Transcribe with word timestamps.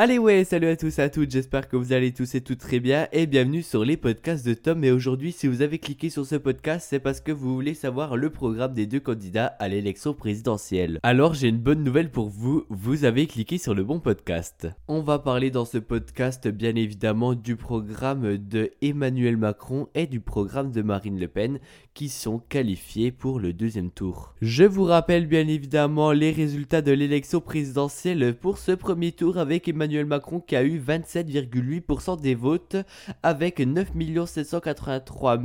Allez 0.00 0.18
ouais, 0.18 0.44
salut 0.44 0.68
à 0.68 0.76
tous 0.76 1.00
et 1.00 1.02
à 1.02 1.08
toutes, 1.08 1.32
j'espère 1.32 1.68
que 1.68 1.74
vous 1.74 1.92
allez 1.92 2.12
tous 2.12 2.36
et 2.36 2.40
toutes 2.40 2.60
très 2.60 2.78
bien 2.78 3.08
et 3.10 3.26
bienvenue 3.26 3.64
sur 3.64 3.84
les 3.84 3.96
podcasts 3.96 4.46
de 4.46 4.54
Tom. 4.54 4.84
Et 4.84 4.92
aujourd'hui, 4.92 5.32
si 5.32 5.48
vous 5.48 5.60
avez 5.60 5.80
cliqué 5.80 6.08
sur 6.08 6.24
ce 6.24 6.36
podcast, 6.36 6.86
c'est 6.88 7.00
parce 7.00 7.20
que 7.20 7.32
vous 7.32 7.52
voulez 7.52 7.74
savoir 7.74 8.16
le 8.16 8.30
programme 8.30 8.74
des 8.74 8.86
deux 8.86 9.00
candidats 9.00 9.46
à 9.58 9.66
l'élection 9.66 10.14
présidentielle. 10.14 11.00
Alors 11.02 11.34
j'ai 11.34 11.48
une 11.48 11.58
bonne 11.58 11.82
nouvelle 11.82 12.12
pour 12.12 12.28
vous, 12.28 12.62
vous 12.68 13.04
avez 13.04 13.26
cliqué 13.26 13.58
sur 13.58 13.74
le 13.74 13.82
bon 13.82 13.98
podcast. 13.98 14.68
On 14.86 15.00
va 15.00 15.18
parler 15.18 15.50
dans 15.50 15.64
ce 15.64 15.78
podcast 15.78 16.46
bien 16.46 16.76
évidemment 16.76 17.34
du 17.34 17.56
programme 17.56 18.36
de 18.36 18.70
Emmanuel 18.80 19.36
Macron 19.36 19.88
et 19.96 20.06
du 20.06 20.20
programme 20.20 20.70
de 20.70 20.82
Marine 20.82 21.18
Le 21.18 21.26
Pen 21.26 21.58
qui 21.94 22.08
sont 22.08 22.38
qualifiés 22.38 23.10
pour 23.10 23.40
le 23.40 23.52
deuxième 23.52 23.90
tour. 23.90 24.36
Je 24.42 24.62
vous 24.62 24.84
rappelle 24.84 25.26
bien 25.26 25.48
évidemment 25.48 26.12
les 26.12 26.30
résultats 26.30 26.82
de 26.82 26.92
l'élection 26.92 27.40
présidentielle 27.40 28.36
pour 28.40 28.58
ce 28.58 28.70
premier 28.70 29.10
tour 29.10 29.38
avec 29.38 29.66
Emmanuel 29.66 29.87
Emmanuel 29.88 30.04
Macron 30.04 30.40
qui 30.40 30.54
a 30.54 30.62
eu 30.62 30.78
27,8% 30.78 32.20
des 32.20 32.34
votes 32.34 32.76
avec 33.22 33.58
9 33.58 33.88
783 34.26 35.38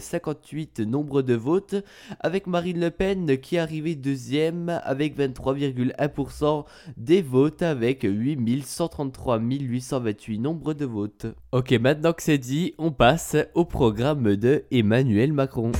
058 0.00 0.80
nombre 0.80 1.20
de 1.20 1.34
votes, 1.34 1.74
avec 2.20 2.46
Marine 2.46 2.80
Le 2.80 2.90
Pen 2.90 3.36
qui 3.36 3.56
est 3.56 3.58
arrivée 3.58 3.96
deuxième 3.96 4.80
avec 4.84 5.18
23,1% 5.18 6.64
des 6.96 7.20
votes 7.20 7.60
avec 7.60 8.04
8 8.04 8.64
133 8.64 9.38
828 9.38 10.38
nombre 10.38 10.72
de 10.72 10.86
votes. 10.86 11.26
Ok, 11.52 11.72
maintenant 11.72 12.14
que 12.14 12.22
c'est 12.22 12.38
dit, 12.38 12.74
on 12.78 12.92
passe 12.92 13.36
au 13.52 13.66
programme 13.66 14.36
de 14.36 14.64
Emmanuel 14.70 15.34
Macron. 15.34 15.72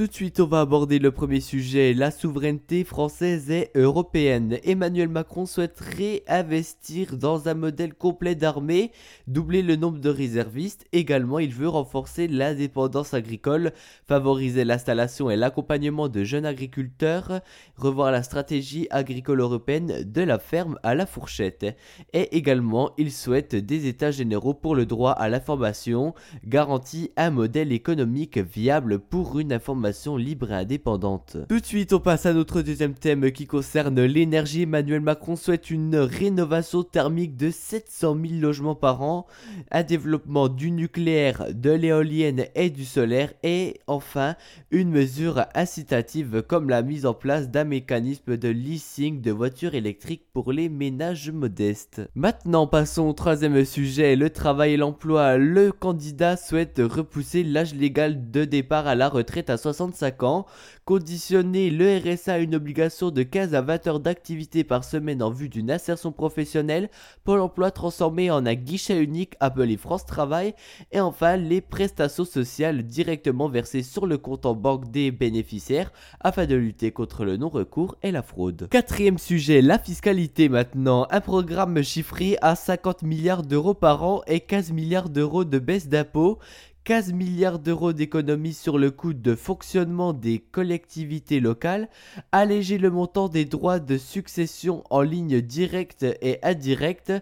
Tout 0.00 0.06
de 0.06 0.14
suite, 0.14 0.40
on 0.40 0.46
va 0.46 0.62
aborder 0.62 0.98
le 0.98 1.10
premier 1.10 1.40
sujet, 1.40 1.92
la 1.92 2.10
souveraineté 2.10 2.84
française 2.84 3.50
et 3.50 3.68
européenne. 3.74 4.56
Emmanuel 4.64 5.10
Macron 5.10 5.44
souhaiterait 5.44 6.22
investir 6.26 7.18
dans 7.18 7.48
un 7.48 7.52
modèle 7.52 7.92
complet 7.92 8.34
d'armée, 8.34 8.92
doubler 9.26 9.60
le 9.60 9.76
nombre 9.76 9.98
de 9.98 10.08
réservistes. 10.08 10.86
Également, 10.92 11.38
il 11.38 11.52
veut 11.52 11.68
renforcer 11.68 12.28
l'indépendance 12.28 13.12
agricole, 13.12 13.72
favoriser 14.08 14.64
l'installation 14.64 15.28
et 15.28 15.36
l'accompagnement 15.36 16.08
de 16.08 16.24
jeunes 16.24 16.46
agriculteurs, 16.46 17.42
revoir 17.76 18.10
la 18.10 18.22
stratégie 18.22 18.86
agricole 18.88 19.40
européenne 19.40 20.04
de 20.10 20.22
la 20.22 20.38
ferme 20.38 20.78
à 20.82 20.94
la 20.94 21.04
fourchette. 21.04 21.76
Et 22.14 22.38
également, 22.38 22.92
il 22.96 23.12
souhaite 23.12 23.54
des 23.54 23.86
états 23.86 24.12
généraux 24.12 24.54
pour 24.54 24.74
le 24.74 24.86
droit 24.86 25.12
à 25.12 25.28
l'information, 25.28 26.14
garantit 26.46 27.10
un 27.18 27.28
modèle 27.28 27.70
économique 27.70 28.38
viable 28.38 28.98
pour 28.98 29.38
une 29.38 29.52
information 29.52 29.89
libre 30.16 30.50
et 30.52 30.54
indépendante. 30.54 31.36
Tout 31.48 31.60
de 31.60 31.66
suite, 31.66 31.92
on 31.92 32.00
passe 32.00 32.26
à 32.26 32.32
notre 32.32 32.62
deuxième 32.62 32.94
thème 32.94 33.30
qui 33.32 33.46
concerne 33.46 34.00
l'énergie. 34.02 34.62
Emmanuel 34.62 35.00
Macron 35.00 35.36
souhaite 35.36 35.70
une 35.70 35.96
rénovation 35.96 36.82
thermique 36.82 37.36
de 37.36 37.50
700 37.50 38.16
000 38.20 38.40
logements 38.40 38.74
par 38.74 39.02
an, 39.02 39.26
un 39.70 39.82
développement 39.82 40.48
du 40.48 40.70
nucléaire, 40.70 41.46
de 41.52 41.70
l'éolienne 41.70 42.46
et 42.54 42.70
du 42.70 42.84
solaire, 42.84 43.32
et 43.42 43.80
enfin 43.86 44.36
une 44.70 44.90
mesure 44.90 45.44
incitative 45.54 46.42
comme 46.46 46.68
la 46.68 46.82
mise 46.82 47.06
en 47.06 47.14
place 47.14 47.50
d'un 47.50 47.64
mécanisme 47.64 48.36
de 48.36 48.48
leasing 48.48 49.20
de 49.20 49.30
voitures 49.30 49.74
électriques 49.74 50.26
pour 50.32 50.52
les 50.52 50.68
ménages 50.68 51.30
modestes. 51.30 52.02
Maintenant, 52.14 52.66
passons 52.66 53.08
au 53.08 53.12
troisième 53.12 53.64
sujet, 53.64 54.16
le 54.16 54.30
travail 54.30 54.72
et 54.72 54.76
l'emploi. 54.76 55.36
Le 55.36 55.72
candidat 55.72 56.36
souhaite 56.36 56.80
repousser 56.82 57.42
l'âge 57.42 57.74
légal 57.74 58.30
de 58.30 58.44
départ 58.44 58.86
à 58.86 58.94
la 58.94 59.08
retraite 59.08 59.50
à 59.50 59.56
60 59.56 59.69
65 59.72 60.22
ans, 60.24 60.46
conditionner 60.84 61.70
le 61.70 61.98
RSA 61.98 62.34
à 62.34 62.38
une 62.38 62.54
obligation 62.54 63.10
de 63.10 63.22
15 63.22 63.54
à 63.54 63.62
20 63.62 63.86
heures 63.86 64.00
d'activité 64.00 64.64
par 64.64 64.84
semaine 64.84 65.22
en 65.22 65.30
vue 65.30 65.48
d'une 65.48 65.70
insertion 65.70 66.12
professionnelle, 66.12 66.90
Pôle 67.24 67.40
emploi 67.40 67.70
transformé 67.70 68.30
en 68.30 68.46
un 68.46 68.54
guichet 68.54 69.02
unique 69.02 69.34
appelé 69.40 69.76
France 69.76 70.04
Travail, 70.04 70.54
et 70.90 71.00
enfin 71.00 71.36
les 71.36 71.60
prestations 71.60 72.24
sociales 72.24 72.82
directement 72.82 73.48
versées 73.48 73.82
sur 73.82 74.06
le 74.06 74.18
compte 74.18 74.46
en 74.46 74.54
banque 74.54 74.90
des 74.90 75.10
bénéficiaires 75.10 75.92
afin 76.20 76.46
de 76.46 76.56
lutter 76.56 76.90
contre 76.90 77.24
le 77.24 77.36
non-recours 77.36 77.96
et 78.02 78.10
la 78.10 78.22
fraude. 78.22 78.68
Quatrième 78.70 79.18
sujet, 79.18 79.62
la 79.62 79.78
fiscalité 79.78 80.48
maintenant. 80.48 81.06
Un 81.10 81.20
programme 81.20 81.82
chiffré 81.82 82.36
à 82.42 82.56
50 82.56 83.02
milliards 83.02 83.42
d'euros 83.42 83.74
par 83.74 84.02
an 84.02 84.22
et 84.26 84.40
15 84.40 84.72
milliards 84.72 85.08
d'euros 85.08 85.44
de 85.44 85.58
baisse 85.58 85.88
d'impôts 85.88 86.38
15 86.84 87.12
milliards 87.12 87.58
d'euros 87.58 87.92
d'économies 87.92 88.54
sur 88.54 88.78
le 88.78 88.90
coût 88.90 89.12
de 89.12 89.34
fonctionnement 89.34 90.12
des 90.14 90.38
collectivités 90.38 91.38
locales, 91.38 91.88
alléger 92.32 92.78
le 92.78 92.90
montant 92.90 93.28
des 93.28 93.44
droits 93.44 93.80
de 93.80 93.98
succession 93.98 94.82
en 94.88 95.02
ligne 95.02 95.42
directe 95.42 96.06
et 96.22 96.38
indirecte 96.42 97.12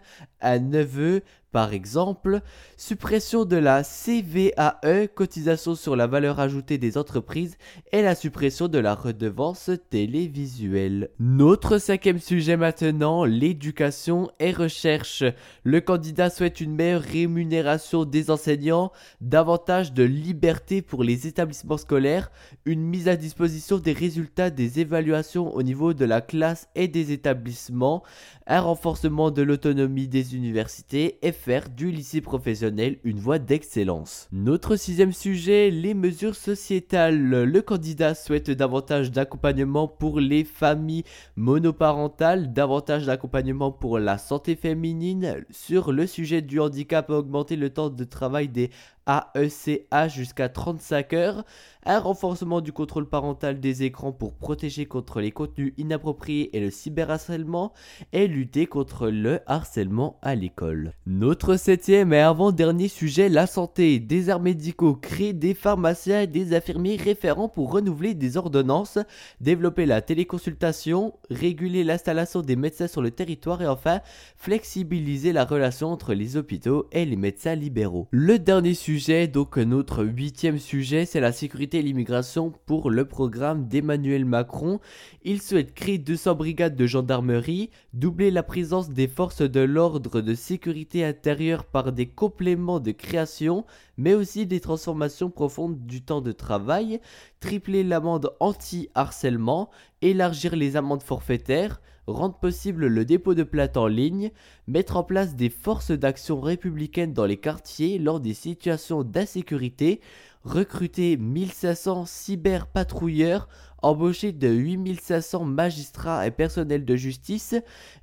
à 0.40 0.60
neveu 0.60 1.22
par 1.52 1.72
exemple, 1.72 2.40
suppression 2.76 3.44
de 3.44 3.56
la 3.56 3.82
CVAE, 3.82 5.08
cotisation 5.14 5.74
sur 5.74 5.96
la 5.96 6.06
valeur 6.06 6.40
ajoutée 6.40 6.78
des 6.78 6.98
entreprises, 6.98 7.56
et 7.92 8.02
la 8.02 8.14
suppression 8.14 8.68
de 8.68 8.78
la 8.78 8.94
redevance 8.94 9.70
télévisuelle. 9.90 11.10
Notre 11.18 11.78
cinquième 11.78 12.18
sujet 12.18 12.56
maintenant, 12.56 13.24
l'éducation 13.24 14.30
et 14.38 14.52
recherche. 14.52 15.24
Le 15.64 15.80
candidat 15.80 16.30
souhaite 16.30 16.60
une 16.60 16.74
meilleure 16.74 17.02
rémunération 17.02 18.04
des 18.04 18.30
enseignants, 18.30 18.92
davantage 19.20 19.92
de 19.92 20.02
liberté 20.02 20.82
pour 20.82 21.02
les 21.02 21.26
établissements 21.26 21.78
scolaires, 21.78 22.30
une 22.64 22.82
mise 22.82 23.08
à 23.08 23.16
disposition 23.16 23.78
des 23.78 23.92
résultats 23.92 24.50
des 24.50 24.80
évaluations 24.80 25.54
au 25.54 25.62
niveau 25.62 25.94
de 25.94 26.04
la 26.04 26.20
classe 26.20 26.68
et 26.74 26.88
des 26.88 27.12
établissements, 27.12 28.02
un 28.46 28.60
renforcement 28.60 29.30
de 29.30 29.42
l'autonomie 29.42 30.08
des 30.08 30.34
universités 30.36 31.18
et 31.22 31.32
faire 31.38 31.70
du 31.70 31.90
lycée 31.90 32.20
professionnel 32.20 32.98
une 33.04 33.18
voie 33.18 33.38
d'excellence. 33.38 34.28
Notre 34.32 34.76
sixième 34.76 35.12
sujet, 35.12 35.70
les 35.70 35.94
mesures 35.94 36.34
sociétales. 36.34 37.18
Le 37.18 37.62
candidat 37.62 38.14
souhaite 38.14 38.50
davantage 38.50 39.12
d'accompagnement 39.12 39.86
pour 39.86 40.18
les 40.20 40.44
familles 40.44 41.04
monoparentales, 41.36 42.52
davantage 42.52 43.06
d'accompagnement 43.06 43.70
pour 43.70 43.98
la 43.98 44.18
santé 44.18 44.56
féminine, 44.56 45.44
sur 45.50 45.92
le 45.92 46.06
sujet 46.06 46.42
du 46.42 46.58
handicap, 46.58 47.08
augmenter 47.08 47.56
le 47.56 47.70
temps 47.70 47.88
de 47.88 48.04
travail 48.04 48.48
des 48.48 48.70
AECA 49.08 50.08
jusqu'à 50.08 50.50
35 50.50 51.12
heures, 51.14 51.44
un 51.86 51.98
renforcement 51.98 52.60
du 52.60 52.72
contrôle 52.72 53.08
parental 53.08 53.58
des 53.58 53.82
écrans 53.82 54.12
pour 54.12 54.34
protéger 54.34 54.84
contre 54.84 55.22
les 55.22 55.30
contenus 55.30 55.72
inappropriés 55.78 56.54
et 56.54 56.60
le 56.60 56.70
cyberharcèlement, 56.70 57.72
et 58.12 58.28
lutter 58.28 58.66
contre 58.66 59.08
le 59.08 59.40
harcèlement 59.46 60.18
à 60.20 60.34
l'école. 60.34 60.92
Notre 61.06 61.56
septième 61.56 62.12
et 62.12 62.20
avant-dernier 62.20 62.88
sujet, 62.88 63.30
la 63.30 63.46
santé. 63.46 63.98
Des 63.98 64.28
arts 64.28 64.40
médicaux, 64.40 64.94
créer 64.94 65.32
des 65.32 65.54
pharmaciens 65.54 66.22
et 66.22 66.26
des 66.26 66.54
infirmiers 66.54 66.96
référents 66.96 67.48
pour 67.48 67.72
renouveler 67.72 68.12
des 68.12 68.36
ordonnances, 68.36 68.98
développer 69.40 69.86
la 69.86 70.02
téléconsultation, 70.02 71.14
réguler 71.30 71.84
l'installation 71.84 72.42
des 72.42 72.56
médecins 72.56 72.88
sur 72.88 73.00
le 73.00 73.10
territoire 73.10 73.62
et 73.62 73.66
enfin 73.66 74.00
flexibiliser 74.36 75.32
la 75.32 75.46
relation 75.46 75.88
entre 75.88 76.12
les 76.12 76.36
hôpitaux 76.36 76.86
et 76.92 77.06
les 77.06 77.16
médecins 77.16 77.54
libéraux. 77.54 78.08
Le 78.10 78.38
dernier 78.38 78.74
sujet 78.74 78.97
donc 79.06 79.58
notre 79.58 80.04
huitième 80.04 80.58
sujet, 80.58 81.06
c'est 81.06 81.20
la 81.20 81.30
sécurité 81.30 81.78
et 81.78 81.82
l'immigration 81.82 82.52
pour 82.66 82.90
le 82.90 83.04
programme 83.04 83.68
d'Emmanuel 83.68 84.24
Macron. 84.24 84.80
Il 85.22 85.40
souhaite 85.40 85.72
créer 85.72 85.98
200 85.98 86.34
brigades 86.34 86.74
de 86.74 86.86
gendarmerie, 86.86 87.70
doubler 87.92 88.32
la 88.32 88.42
présence 88.42 88.90
des 88.90 89.06
forces 89.06 89.42
de 89.42 89.60
l'ordre 89.60 90.20
de 90.20 90.34
sécurité 90.34 91.04
intérieure 91.04 91.64
par 91.64 91.92
des 91.92 92.06
compléments 92.06 92.80
de 92.80 92.90
création, 92.90 93.64
mais 93.98 94.14
aussi 94.14 94.46
des 94.46 94.60
transformations 94.60 95.30
profondes 95.30 95.86
du 95.86 96.02
temps 96.02 96.20
de 96.20 96.32
travail, 96.32 97.00
tripler 97.38 97.84
l'amende 97.84 98.34
anti-harcèlement, 98.40 99.70
élargir 100.02 100.56
les 100.56 100.74
amendes 100.74 101.04
forfaitaires, 101.04 101.80
rendre 102.08 102.38
possible 102.38 102.86
le 102.86 103.04
dépôt 103.04 103.34
de 103.34 103.42
plates 103.42 103.76
en 103.76 103.86
ligne, 103.86 104.30
mettre 104.66 104.96
en 104.96 105.04
place 105.04 105.36
des 105.36 105.50
forces 105.50 105.90
d'action 105.90 106.40
républicaines 106.40 107.12
dans 107.12 107.26
les 107.26 107.36
quartiers 107.36 107.98
lors 107.98 108.20
des 108.20 108.34
situations 108.34 109.04
d'insécurité, 109.04 110.00
recruter 110.42 111.16
1500 111.16 112.06
cyberpatrouilleurs, 112.06 113.48
embaucher 113.82 114.32
de 114.32 114.48
8500 114.48 115.44
magistrats 115.44 116.26
et 116.26 116.30
personnels 116.30 116.84
de 116.84 116.96
justice, 116.96 117.54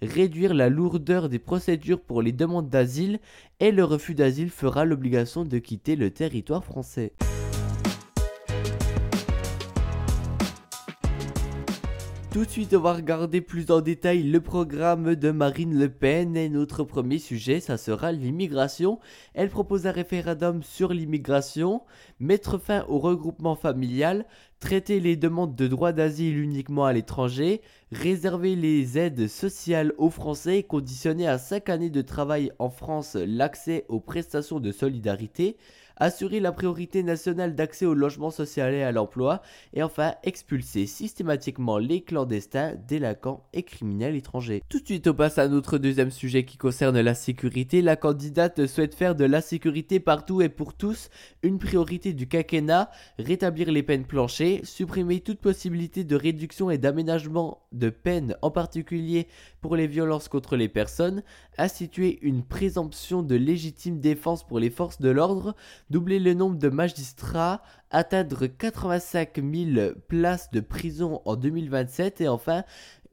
réduire 0.01 0.53
la 0.53 0.69
lourdeur 0.69 1.27
des 1.27 1.39
procédures 1.39 2.01
pour 2.01 2.21
les 2.21 2.31
demandes 2.31 2.69
d'asile 2.69 3.19
et 3.59 3.71
le 3.71 3.83
refus 3.83 4.15
d'asile 4.15 4.51
fera 4.51 4.85
l'obligation 4.85 5.43
de 5.43 5.57
quitter 5.57 5.95
le 5.95 6.11
territoire 6.11 6.63
français. 6.63 7.13
Tout 12.35 12.43
de 12.43 12.49
suite, 12.49 12.73
on 12.73 12.81
va 12.81 12.91
regarder 12.91 13.39
plus 13.39 13.71
en 13.71 13.79
détail 13.79 14.23
le 14.23 14.41
programme 14.41 15.15
de 15.15 15.31
Marine 15.31 15.79
Le 15.79 15.87
Pen 15.87 16.35
et 16.35 16.49
notre 16.49 16.83
premier 16.83 17.17
sujet, 17.17 17.61
ça 17.61 17.77
sera 17.77 18.11
l'immigration. 18.11 18.99
Elle 19.33 19.47
propose 19.47 19.87
un 19.87 19.93
référendum 19.93 20.61
sur 20.61 20.91
l'immigration, 20.91 21.81
mettre 22.19 22.57
fin 22.57 22.83
au 22.89 22.99
regroupement 22.99 23.55
familial, 23.55 24.25
traiter 24.59 24.99
les 24.99 25.15
demandes 25.15 25.55
de 25.55 25.67
droit 25.67 25.93
d'asile 25.93 26.37
uniquement 26.37 26.83
à 26.83 26.91
l'étranger, 26.91 27.61
réserver 27.93 28.57
les 28.57 28.97
aides 28.97 29.29
sociales 29.29 29.93
aux 29.97 30.09
Français 30.09 30.57
et 30.57 30.63
conditionner 30.63 31.29
à 31.29 31.37
5 31.37 31.69
années 31.69 31.89
de 31.89 32.01
travail 32.01 32.51
en 32.59 32.69
France 32.69 33.15
l'accès 33.15 33.85
aux 33.87 34.01
prestations 34.01 34.59
de 34.59 34.73
solidarité, 34.73 35.55
assurer 35.97 36.39
la 36.39 36.51
priorité 36.51 37.03
nationale 37.03 37.55
d'accès 37.55 37.85
au 37.85 37.93
logement 37.93 38.31
social 38.31 38.73
et 38.73 38.83
à 38.83 38.91
l'emploi, 38.91 39.41
et 39.73 39.83
enfin 39.83 40.15
expulser 40.23 40.85
systématiquement 40.85 41.77
les 41.77 42.01
clandestins, 42.01 42.75
délinquants 42.87 43.45
et 43.53 43.63
criminels 43.63 44.15
étrangers. 44.15 44.61
Tout 44.69 44.79
de 44.79 44.85
suite, 44.85 45.07
on 45.07 45.13
passe 45.13 45.37
à 45.37 45.47
notre 45.47 45.77
deuxième 45.77 46.11
sujet 46.11 46.45
qui 46.45 46.57
concerne 46.57 46.99
la 46.99 47.15
sécurité. 47.15 47.81
La 47.81 47.95
candidate 47.95 48.65
souhaite 48.65 48.95
faire 48.95 49.15
de 49.15 49.25
la 49.25 49.41
sécurité 49.41 49.99
partout 49.99 50.41
et 50.41 50.49
pour 50.49 50.73
tous 50.73 51.09
une 51.43 51.59
priorité 51.59 52.13
du 52.13 52.27
quinquennat, 52.27 52.89
rétablir 53.19 53.71
les 53.71 53.83
peines 53.83 54.05
planchées, 54.05 54.61
supprimer 54.63 55.21
toute 55.21 55.39
possibilité 55.39 56.03
de 56.03 56.15
réduction 56.15 56.69
et 56.69 56.77
d'aménagement 56.77 57.61
de 57.71 57.89
peines, 57.89 58.35
en 58.41 58.51
particulier 58.51 59.27
pour 59.61 59.75
les 59.75 59.87
violences 59.87 60.27
contre 60.27 60.55
les 60.55 60.69
personnes, 60.69 61.23
instituer 61.57 62.19
une 62.21 62.43
présomption 62.43 63.23
de 63.23 63.35
légitime 63.35 63.99
défense 63.99 64.45
pour 64.45 64.59
les 64.59 64.69
forces 64.69 65.01
de 65.01 65.09
l'ordre, 65.09 65.55
doubler 65.89 66.19
le 66.19 66.33
nombre 66.33 66.57
de 66.57 66.69
magistrats, 66.69 67.61
atteindre 67.91 68.47
85 68.47 69.41
000 69.43 69.91
places 70.07 70.51
de 70.51 70.59
prison 70.59 71.21
en 71.25 71.35
2027 71.35 72.21
et 72.21 72.27
enfin 72.27 72.63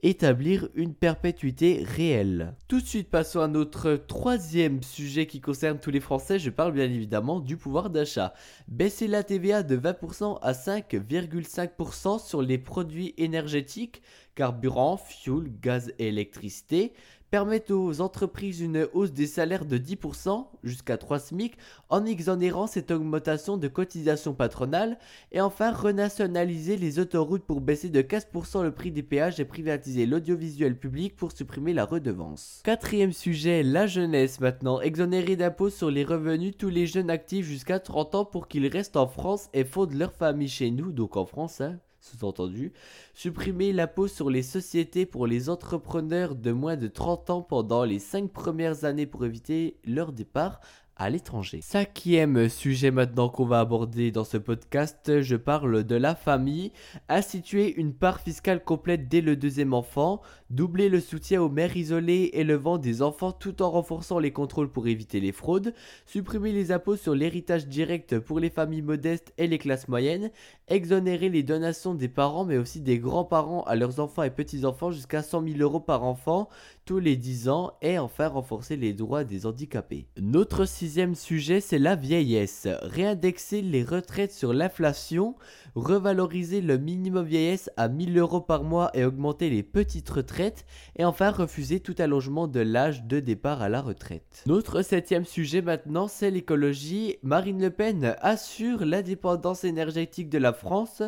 établir 0.02 0.69
une 0.74 0.94
perpétuité 0.94 1.84
réelle. 1.86 2.54
Tout 2.66 2.80
de 2.80 2.86
suite, 2.86 3.08
passons 3.08 3.40
à 3.40 3.46
notre 3.46 3.94
troisième 3.94 4.82
sujet 4.82 5.26
qui 5.26 5.40
concerne 5.40 5.78
tous 5.78 5.90
les 5.90 6.00
Français. 6.00 6.40
Je 6.40 6.50
parle 6.50 6.72
bien 6.72 6.90
évidemment 6.90 7.38
du 7.38 7.56
pouvoir 7.56 7.88
d'achat. 7.88 8.34
Baisser 8.66 9.06
la 9.06 9.22
TVA 9.22 9.62
de 9.62 9.76
20% 9.76 10.38
à 10.42 10.52
5,5% 10.52 12.19
sur 12.19 12.42
les 12.42 12.58
produits 12.58 13.14
énergétiques, 13.16 14.02
carburant, 14.34 14.96
fuel, 14.96 15.52
gaz 15.60 15.92
et 16.00 16.08
électricité 16.08 16.92
permettent 17.32 17.70
aux 17.70 18.02
entreprises 18.02 18.61
une 18.61 18.87
hausse 18.93 19.14
des 19.14 19.26
salaires 19.26 19.64
de 19.64 19.79
10% 19.79 20.49
jusqu'à 20.64 20.99
3 20.99 21.19
SMIC 21.19 21.56
en 21.88 22.05
exonérant 22.05 22.67
cette 22.67 22.90
augmentation 22.90 23.56
de 23.56 23.69
cotisation 23.69 24.34
patronale 24.34 24.99
et 25.32 25.40
enfin 25.40 25.73
renationaliser 25.73 26.76
les 26.76 26.99
autoroutes 26.99 27.44
pour 27.44 27.62
baisser 27.62 27.88
de 27.88 28.02
15% 28.02 28.62
le 28.62 28.70
prix 28.70 28.90
des 28.90 29.02
péages 29.02 29.40
et 29.40 29.46
privatiser 29.46 30.05
l'audiovisuel 30.05 30.79
public 30.79 31.17
pour 31.17 31.32
supprimer 31.32 31.73
la 31.73 31.87
redevance. 31.87 32.61
Quatrième 32.64 33.14
sujet, 33.14 33.62
la 33.62 33.87
jeunesse 33.87 34.38
maintenant. 34.38 34.82
Exonérer 34.82 35.37
d'impôts 35.37 35.70
sur 35.70 35.90
les 35.90 36.05
revenus 36.05 36.55
tous 36.58 36.69
les 36.69 36.87
jeunes 36.87 37.08
actifs 37.08 37.46
jusqu'à 37.46 37.81
30 37.81 38.14
ans 38.14 38.25
pour 38.26 38.46
qu'ils 38.46 38.67
restent 38.67 38.99
en 38.99 39.06
France 39.06 39.49
et 39.55 39.64
fondent 39.64 39.94
leur 39.94 40.12
famille 40.12 40.49
chez 40.49 40.70
nous, 40.70 40.93
donc 40.93 41.17
en 41.17 41.25
France. 41.25 41.62
Hein 41.62 41.79
sous-entendu, 42.02 42.72
supprimer 43.14 43.72
l'impôt 43.72 44.08
sur 44.08 44.28
les 44.28 44.43
sociétés 44.43 45.06
pour 45.06 45.26
les 45.26 45.49
entrepreneurs 45.49 46.34
de 46.34 46.50
moins 46.50 46.76
de 46.76 46.88
30 46.88 47.31
ans 47.31 47.43
pendant 47.43 47.84
les 47.84 48.00
5 48.00 48.31
premières 48.31 48.84
années 48.84 49.06
pour 49.06 49.25
éviter 49.25 49.78
leur 49.84 50.12
départ 50.12 50.60
à 50.96 51.10
l'étranger. 51.10 51.60
Cinquième 51.62 52.49
sujet 52.49 52.90
maintenant 52.90 53.28
qu'on 53.28 53.46
va 53.46 53.60
aborder 53.60 54.10
dans 54.10 54.25
ce 54.25 54.37
podcast, 54.37 55.22
je 55.22 55.37
parle 55.37 55.84
de 55.84 55.96
la 55.96 56.14
famille. 56.14 56.70
Instituer 57.08 57.75
une 57.75 57.94
part 57.94 58.20
fiscale 58.20 58.62
complète 58.62 59.08
dès 59.08 59.20
le 59.20 59.34
deuxième 59.34 59.75
enfant, 59.75 60.20
doubler 60.50 60.88
le 60.88 61.00
soutien 61.00 61.43
aux 61.43 61.48
mères 61.48 61.76
isolées 61.76 62.31
élevant 62.34 62.78
des 62.78 63.02
enfants 63.02 63.32
tout 63.32 63.62
en 63.62 63.70
renforçant 63.70 64.19
les 64.19 64.32
contrôles 64.32 64.70
pour 64.70 64.87
éviter 64.87 65.19
les 65.19 65.32
fraudes, 65.32 65.75
supprimer 66.06 66.52
les 66.52 66.72
impôts 66.72 66.96
sur 66.96 67.14
l'héritage 67.14 67.66
direct 67.66 68.19
pour 68.19 68.38
les 68.38 68.50
familles 68.50 68.82
modestes 68.82 69.32
et 69.38 69.46
les 69.46 69.58
classes 69.58 69.88
moyennes, 69.88 70.31
exonérer 70.72 71.28
les 71.28 71.42
donations 71.42 71.94
des 71.94 72.08
parents 72.08 72.44
mais 72.44 72.56
aussi 72.56 72.80
des 72.80 72.98
grands-parents 72.98 73.62
à 73.64 73.76
leurs 73.76 74.00
enfants 74.00 74.22
et 74.22 74.30
petits-enfants 74.30 74.90
jusqu'à 74.90 75.22
100 75.22 75.46
000 75.46 75.58
euros 75.58 75.80
par 75.80 76.04
enfant 76.04 76.48
tous 76.84 76.98
les 76.98 77.16
10 77.16 77.48
ans 77.48 77.72
et 77.82 77.98
enfin 77.98 78.28
renforcer 78.28 78.76
les 78.76 78.92
droits 78.92 79.24
des 79.24 79.46
handicapés. 79.46 80.06
Notre 80.20 80.64
sixième 80.64 81.14
sujet 81.14 81.60
c'est 81.60 81.78
la 81.78 81.94
vieillesse. 81.94 82.66
Réindexer 82.82 83.60
les 83.60 83.84
retraites 83.84 84.32
sur 84.32 84.52
l'inflation, 84.52 85.36
revaloriser 85.74 86.60
le 86.60 86.78
minimum 86.78 87.24
vieillesse 87.24 87.70
à 87.76 87.88
1000 87.88 88.19
euros 88.19 88.40
par 88.40 88.64
mois 88.64 88.90
et 88.94 89.04
augmenter 89.04 89.50
les 89.50 89.62
petites 89.62 90.08
retraites 90.10 90.64
et 90.96 91.04
enfin 91.04 91.30
refuser 91.30 91.80
tout 91.80 91.94
allongement 91.98 92.46
de 92.46 92.60
l'âge 92.60 93.04
de 93.04 93.20
départ 93.20 93.62
à 93.62 93.69
la 93.69 93.80
retraite. 93.80 94.42
Notre 94.46 94.82
septième 94.82 95.24
sujet 95.24 95.62
maintenant 95.62 96.08
c'est 96.08 96.30
l'écologie. 96.30 97.16
Marine 97.22 97.60
Le 97.60 97.70
Pen 97.70 98.16
assure 98.20 98.84
l'indépendance 98.84 99.64
énergétique 99.64 100.28
de 100.28 100.38
la 100.38 100.52
France. 100.52 101.02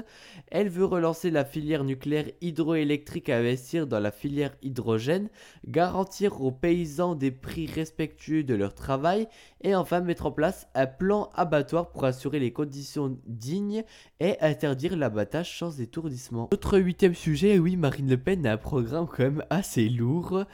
Elle 0.51 0.69
veut 0.69 0.85
relancer 0.85 1.31
la 1.31 1.45
filière 1.45 1.85
nucléaire 1.85 2.31
hydroélectrique 2.41 3.29
à 3.29 3.39
investir 3.39 3.87
dans 3.87 4.01
la 4.01 4.11
filière 4.11 4.55
hydrogène, 4.63 5.29
garantir 5.67 6.41
aux 6.41 6.53
paysans 6.53 7.15
des 7.15 7.31
prix 7.31 7.67
respectueux 7.67 8.45
de 8.45 8.55
leur 8.55 8.75
travail 8.75 9.29
et 9.63 9.75
enfin 9.75 10.01
mettre 10.01 10.27
en 10.27 10.33
place 10.33 10.69
un 10.75 10.87
plan 10.87 11.31
abattoir 11.35 11.91
pour 11.91 12.05
assurer 12.05 12.39
les 12.39 12.53
conditions 12.53 13.19
dignes 13.27 13.85
et 14.21 14.37
interdire 14.55 14.97
l'abattage 14.97 15.59
sans 15.59 15.81
étourdissement. 15.81 16.49
Notre 16.53 16.79
huitième 16.79 17.17
sujet, 17.17 17.59
oui, 17.59 17.77
Marine 17.77 18.09
Le 18.09 18.17
Pen 18.17 18.47
a 18.47 18.53
un 18.53 18.57
programme 18.57 19.09
quand 19.09 19.25
même 19.25 19.43
assez 19.51 19.89
lourd. 19.89 20.45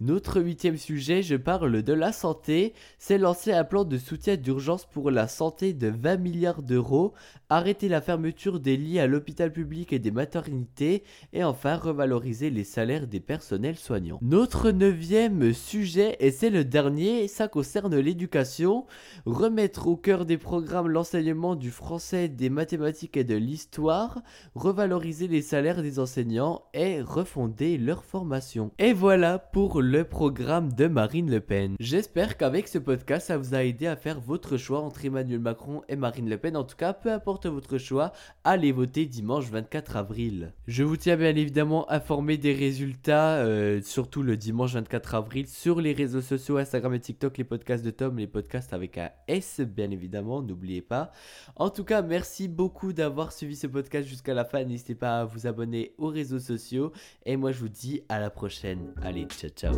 Notre 0.00 0.40
huitième 0.40 0.78
sujet, 0.78 1.22
je 1.22 1.36
parle 1.36 1.82
de 1.82 1.92
la 1.92 2.10
santé. 2.10 2.72
C'est 2.98 3.18
lancer 3.18 3.52
un 3.52 3.64
plan 3.64 3.84
de 3.84 3.98
soutien 3.98 4.36
d'urgence 4.36 4.86
pour 4.86 5.10
la 5.10 5.28
santé 5.28 5.74
de 5.74 5.88
20 5.88 6.16
milliards 6.16 6.62
d'euros, 6.62 7.12
arrêter 7.50 7.88
la 7.88 8.00
fermeture 8.00 8.60
des 8.60 8.78
lits 8.78 8.98
à 8.98 9.06
l'hôpital 9.06 9.52
public 9.52 9.92
et 9.92 9.98
des 9.98 10.10
maternités, 10.10 11.04
et 11.34 11.44
enfin 11.44 11.76
revaloriser 11.76 12.48
les 12.48 12.64
salaires 12.64 13.06
des 13.06 13.20
personnels 13.20 13.76
soignants. 13.76 14.20
Notre 14.22 14.70
neuvième 14.70 15.52
sujet, 15.52 16.16
et 16.20 16.30
c'est 16.30 16.48
le 16.48 16.64
dernier, 16.64 17.28
ça 17.28 17.46
concerne 17.46 17.98
l'éducation. 17.98 18.86
Remettre 19.26 19.86
au 19.86 19.96
cœur 19.96 20.24
des 20.24 20.38
programmes 20.38 20.88
l'enseignement 20.88 21.56
du 21.56 21.70
français, 21.70 22.28
des 22.28 22.48
mathématiques 22.48 23.18
et 23.18 23.24
de 23.24 23.34
l'histoire, 23.50 24.22
revaloriser 24.54 25.26
les 25.26 25.42
salaires 25.42 25.82
des 25.82 25.98
enseignants 25.98 26.62
et 26.72 27.02
refonder 27.02 27.78
leur 27.78 28.04
formation. 28.04 28.70
Et 28.78 28.92
voilà 28.92 29.40
pour 29.40 29.82
le 29.82 30.04
programme 30.04 30.72
de 30.72 30.86
Marine 30.86 31.28
Le 31.28 31.40
Pen. 31.40 31.74
J'espère 31.80 32.36
qu'avec 32.36 32.68
ce 32.68 32.78
podcast, 32.78 33.26
ça 33.26 33.38
vous 33.38 33.56
a 33.56 33.64
aidé 33.64 33.88
à 33.88 33.96
faire 33.96 34.20
votre 34.20 34.56
choix 34.56 34.80
entre 34.80 35.04
Emmanuel 35.04 35.40
Macron 35.40 35.82
et 35.88 35.96
Marine 35.96 36.30
Le 36.30 36.38
Pen. 36.38 36.56
En 36.56 36.62
tout 36.62 36.76
cas, 36.76 36.92
peu 36.92 37.10
importe 37.10 37.46
votre 37.46 37.76
choix, 37.76 38.12
allez 38.44 38.70
voter 38.70 39.06
dimanche 39.06 39.50
24 39.50 39.96
avril. 39.96 40.52
Je 40.68 40.84
vous 40.84 40.96
tiens 40.96 41.16
bien 41.16 41.34
évidemment 41.34 41.90
informé 41.90 42.38
des 42.38 42.52
résultats, 42.52 43.38
euh, 43.38 43.82
surtout 43.82 44.22
le 44.22 44.36
dimanche 44.36 44.74
24 44.74 45.16
avril, 45.16 45.48
sur 45.48 45.80
les 45.80 45.92
réseaux 45.92 46.20
sociaux, 46.20 46.58
Instagram 46.58 46.94
et 46.94 47.00
TikTok, 47.00 47.36
les 47.36 47.44
podcasts 47.44 47.84
de 47.84 47.90
Tom, 47.90 48.16
les 48.18 48.28
podcasts 48.28 48.72
avec 48.72 48.96
un 48.96 49.10
S, 49.26 49.60
bien 49.60 49.90
évidemment, 49.90 50.40
n'oubliez 50.40 50.82
pas. 50.82 51.10
En 51.56 51.70
tout 51.70 51.82
cas, 51.82 52.02
merci 52.02 52.46
beaucoup 52.46 52.92
d'avoir 52.92 53.32
suivi 53.40 53.56
ce 53.56 53.66
podcast 53.66 54.06
jusqu'à 54.06 54.34
la 54.34 54.44
fin. 54.44 54.62
N'hésitez 54.64 54.94
pas 54.94 55.20
à 55.20 55.24
vous 55.24 55.46
abonner 55.46 55.94
aux 55.96 56.08
réseaux 56.08 56.38
sociaux. 56.38 56.92
Et 57.24 57.38
moi, 57.38 57.52
je 57.52 57.60
vous 57.60 57.70
dis 57.70 58.02
à 58.10 58.20
la 58.20 58.28
prochaine. 58.28 58.92
Allez, 59.00 59.26
ciao, 59.28 59.48
ciao. 59.50 59.74